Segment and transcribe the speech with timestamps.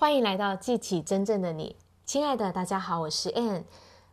[0.00, 1.74] 欢迎来到记起真正的你，
[2.06, 3.64] 亲爱的大家好，我是 Ann。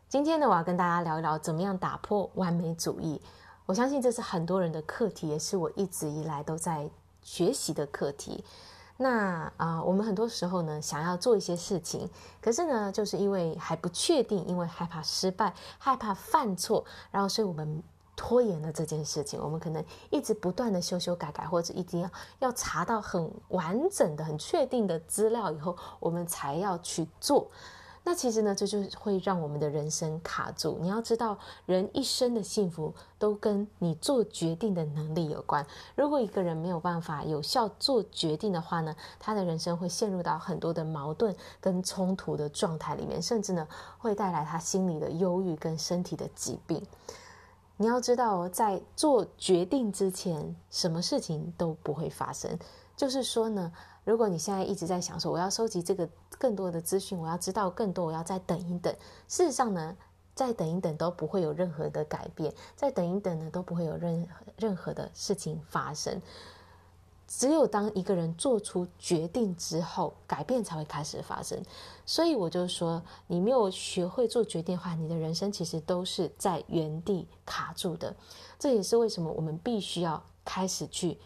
[0.08, 3.22] 今天呢，我要跟大家聊一聊怎么样打破完美主义。
[3.66, 6.90] 我相信这是很多人的课题，也是我一直以来都在
[7.22, 8.44] 学习的课题。
[8.96, 12.10] 那啊、我们很多时候呢，想要做一些事情，
[12.40, 17.80] 可是呢，就是因为还不确定，因为害怕失败，害怕犯错，然后所以我们。
[18.16, 27.48] 拖延了这件事情，我们可能一直不断的修修改改，或者一定要要查到很完整的、很确定的资料以后，我们才要去做。
[28.08, 30.78] 那其实呢，这就会让我们的人生卡住。
[30.80, 31.36] 你要知道，
[31.66, 35.66] 人一生的幸福都跟你做决定的能力有关。
[35.96, 43.66] 如果一个人没有办法有效做决定的话呢，他的人生会陷入到很多的矛盾跟冲突的状态里面，甚至呢，
[43.98, 46.80] 会带来他心理的忧郁跟身体的疾病。
[47.78, 52.58] 你要知道，在做决定之前，什么事情都不会发生。
[52.96, 53.70] 就是说呢，
[54.04, 56.08] 如果你现在一直在想说，我要收集这个
[56.38, 58.90] 更多的资讯，我要知道更多，我要再等一等。
[59.28, 59.94] 事实上呢，
[60.34, 66.18] 再等一等都不会有任何的改变，再等一等呢，都不会有任何任何的事情发生。
[67.28, 71.60] 只有当一个人做出决定之后，改变才会开始发生。
[72.04, 78.14] 所以我就说，你没有学会做决定的话，你的人生其实都是在原地卡住的。
[78.58, 81.18] 这也是为什么我们必须要开始去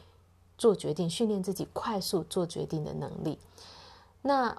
[0.56, 3.38] 做决定，训练自己快速做决定的能力。
[4.22, 4.56] 那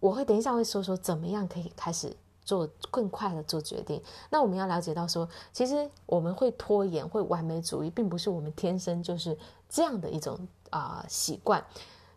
[0.00, 4.02] 我会等一下会说说怎么样可以开始做更快的做决定。
[4.30, 9.36] 那我们要了解到说，其实我们会拖延、会完美主义，并不是我们天生就是。
[9.66, 10.38] 这样的一种
[10.70, 11.64] 啊、习惯，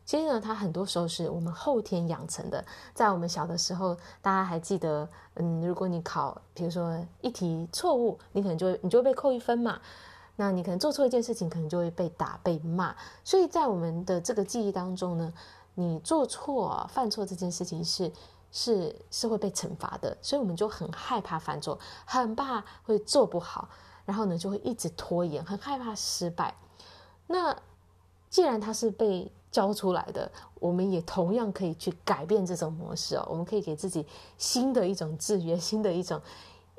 [0.06, 2.64] 其实呢，它很多时候是我们后天养成的。
[2.94, 9.82] 在我们小的时候，大家还记得，嗯，如果你考，比如说一题错误，你可能就你就会被扣一分嘛。
[10.36, 12.96] 那你可能做错一件事情，可能就会被打、被骂。
[13.24, 15.34] 所以在我们的这个记忆当中呢，
[15.74, 18.12] 你做错、犯错这件事情是
[18.60, 23.70] 是是会被惩罚的，所以我们就很害怕犯错，很怕会做不好，
[24.04, 26.56] 然后呢就会一直拖延，很害怕失败。
[27.28, 27.56] 那
[28.32, 33.28] 既然它是被教出来的，我们也同样可以去改变这种模式哦。
[33.30, 34.04] 我们可以给自己
[34.40, 36.20] 新的一种制约，新的一种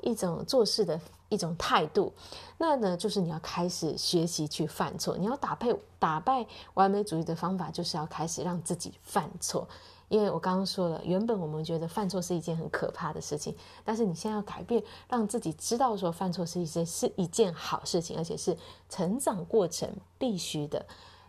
[0.01, 2.13] 一种做事的一种态度。
[2.59, 5.17] 那呢，就是你要开始学习去犯错。
[5.17, 6.45] 你要打败打败
[6.75, 9.69] 完美主义的方法，就是要开始让自己犯错。
[10.09, 13.55] 因为我刚刚说了，原本我们觉得犯错是一件很可怕的事情，
[13.85, 18.57] 但是你现在要改变，让自己知道说犯错是一件是一件好事情，而且是
[18.89, 19.89] 成长过程
[20.19, 20.85] 必须的。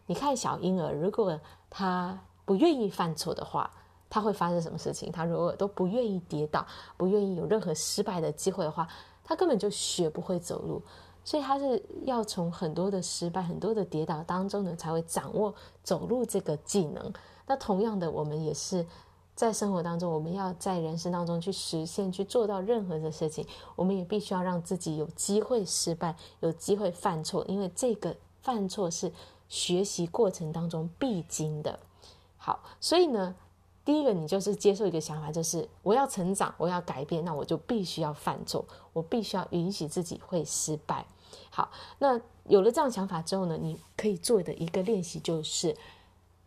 [0.06, 3.70] 你看小婴儿，如果他不愿意犯错的话，
[4.10, 5.12] 他会发生什么事情？
[5.12, 6.66] 他如果都不愿意跌倒，
[6.98, 8.88] 不愿意有任何失败的机会的话，
[9.24, 10.82] 他根本就学不会走路。
[11.24, 15.54] 所以他是要从很多的失败、很多的跌倒当中呢，才会掌握
[15.84, 17.14] 走路这个技能。
[17.50, 18.86] 那同样的，我们也是
[19.34, 23.44] 在生活当中，我们要在人生当中去实现、去做到任何的事情，
[23.76, 29.12] 我们也必须要让自己有机会失败，有机会犯错，因为这个犯错是
[29.48, 31.80] 学习过程当中必经的。
[32.38, 33.34] 好，所以呢，
[33.84, 41.04] 第一个你就是接受一个想法，就是我要成长，我要改变，那我就必须要犯错，我必须要允许自己会失败。
[41.50, 45.76] 好，那有了这样想法之后呢，你可以做的一个练习就是。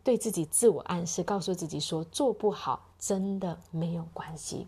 [0.03, 4.67] 对自己自我暗示，告诉自己说做不好真的没有关系。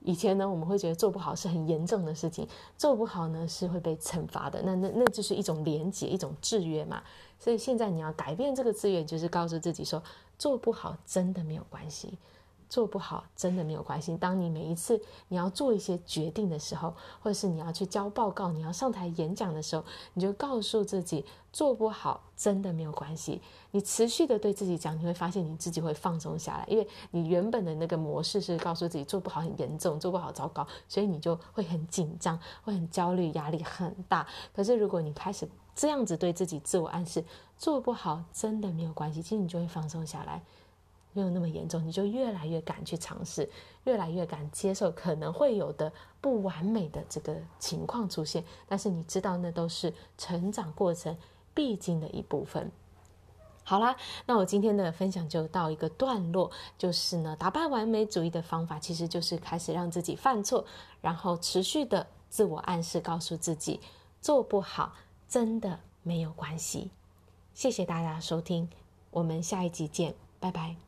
[0.00, 2.46] 以前呢，我们会觉得做不好是很严重的事情，
[2.76, 4.62] 做不好呢是会被惩罚的。
[4.62, 7.02] 那那那就是一种连结，一种制约嘛。
[7.38, 10.02] 所以现在你要改变这个制约，就是告诉自己说
[10.38, 12.16] 做不好真的没有关系。
[12.68, 14.16] 做不好真的没有关系。
[14.16, 19.84] 当你每一次你要做一些决定的时候，或者是你要去交报告、你要上台演讲的时候，
[20.14, 23.40] 你就告诉自己做不好真的没有关系。
[23.70, 34.26] 你持续的对自己讲，你会发现你自己会放松下来，因为你原本的那个模式是告诉自己做不好很严重，做不好糟糕，所以你就会很紧张，会很焦虑，压力很大。
[34.54, 37.24] 可是如果你开始这样子对自己自我暗示，
[37.56, 40.42] 做不好真的没有关系，其实你就会放松下来。
[41.18, 43.50] 没有那么严重，你就越来越敢去尝试，
[43.84, 48.44] 越来越敢接受可能会有的不完美的这个情况出现。
[48.68, 51.16] 但是你知道，那都是成长过程
[51.52, 52.70] 必经的一部分。
[53.64, 60.64] 好啦，那我今天的分享就到一个段落，就是呢，打败完美主义的方法，其实就是开始让自己犯错，
[61.00, 63.80] 然后持续的自我暗示，告诉自己
[64.22, 64.94] 做不好
[65.28, 66.90] 真的没有关系。
[67.52, 68.70] 谢谢大家收听，
[69.10, 70.87] 我们下一集见，拜拜。